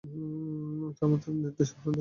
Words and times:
এটা 0.87 1.03
আমাদের 1.07 1.31
নির্দেশনা 1.35 1.77
দেয়। 1.77 1.89